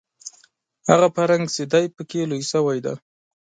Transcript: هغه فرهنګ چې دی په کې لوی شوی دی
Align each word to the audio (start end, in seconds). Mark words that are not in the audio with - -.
هغه 0.89 1.07
فرهنګ 1.15 1.45
چې 1.55 1.63
دی 1.71 1.85
په 1.95 2.01
کې 2.09 2.29
لوی 2.29 2.43
شوی 2.51 2.77
دی 2.85 2.95